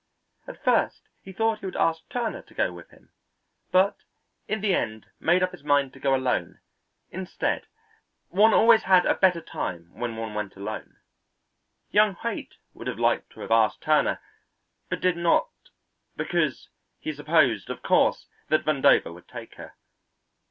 At 0.47 0.63
first 0.63 1.03
he 1.21 1.31
thought 1.31 1.59
he 1.59 1.67
would 1.67 1.75
ask 1.75 2.09
Turner 2.09 2.41
to 2.41 2.53
go 2.55 2.73
with 2.73 2.89
him, 2.89 3.11
but 3.71 3.97
in 4.47 4.59
the 4.61 4.73
end 4.73 5.05
made 5.19 5.43
up 5.43 5.51
his 5.51 5.63
mind 5.63 5.93
to 5.93 5.99
go 5.99 6.15
alone, 6.15 6.59
instead; 7.11 7.67
one 8.29 8.51
always 8.51 8.81
had 8.85 9.05
a 9.05 9.13
better 9.13 9.41
time 9.41 9.93
when 9.93 10.15
one 10.15 10.33
went 10.33 10.55
alone. 10.55 10.97
Young 11.91 12.15
Haight 12.15 12.55
would 12.73 12.87
have 12.87 12.97
liked 12.97 13.29
to 13.33 13.41
have 13.41 13.51
asked 13.51 13.81
Turner, 13.81 14.19
but 14.89 15.01
did 15.01 15.17
not 15.17 15.49
because 16.15 16.69
he 16.97 17.13
supposed, 17.13 17.69
of 17.69 17.83
course, 17.83 18.25
that 18.49 18.65
Vandover 18.65 19.13
would 19.13 19.27
take 19.27 19.53
her. 19.53 19.75